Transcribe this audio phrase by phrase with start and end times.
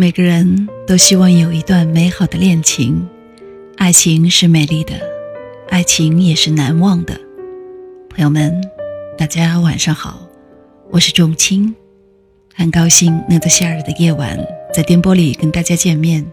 [0.00, 3.06] 每个人都希望有一段美好的恋情，
[3.76, 4.94] 爱情是美丽的，
[5.68, 7.20] 爱情也是难忘的。
[8.08, 8.50] 朋友们，
[9.18, 10.26] 大家晚上好，
[10.90, 11.74] 我是仲青，
[12.54, 14.38] 很高兴能在夏日的夜晚
[14.72, 16.24] 在电波里跟大家见面，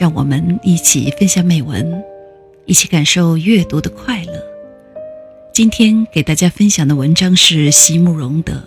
[0.00, 2.02] 让我们一起分享美文，
[2.64, 4.32] 一起感受阅读的快乐。
[5.52, 8.64] 今天给大家分享的文章是席慕容的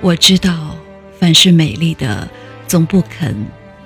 [0.00, 0.76] 我知道，
[1.18, 2.28] 凡是美丽的，
[2.68, 3.34] 总不肯，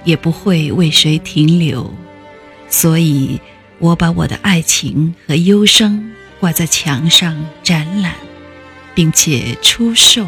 [0.04, 1.92] 也不会为谁停留，
[2.68, 3.40] 所以
[3.78, 8.14] 我把我的爱情和忧伤挂在墙上展览，
[8.94, 10.26] 并且出售。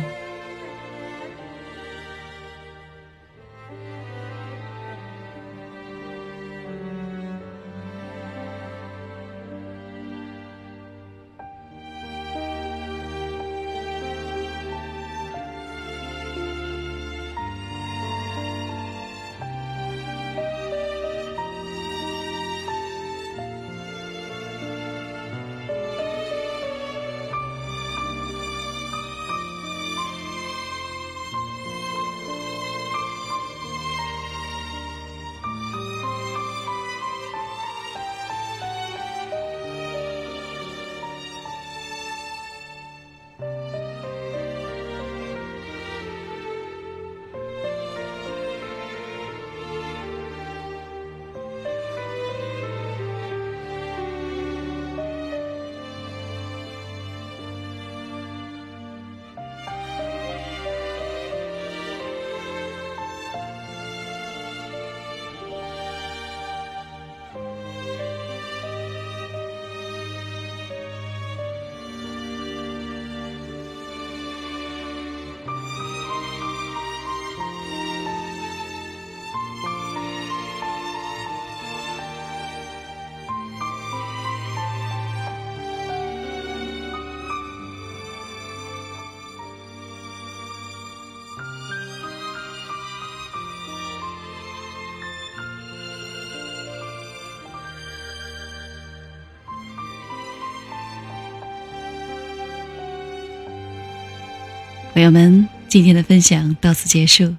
[104.94, 107.34] 朋友们，今天的分享到此结束。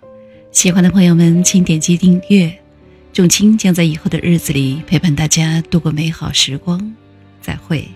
[0.52, 2.54] 喜欢的朋友们，请点击订阅。
[3.14, 6.94] 仲青将在以后的日子里陪伴大家度过美好时光。
[7.40, 7.88] 再会。